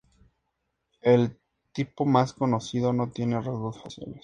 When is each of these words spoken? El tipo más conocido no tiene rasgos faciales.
El 1.01 1.37
tipo 1.73 2.07
más 2.07 2.33
conocido 2.33 2.91
no 2.91 3.11
tiene 3.11 3.35
rasgos 3.39 3.79
faciales. 3.83 4.19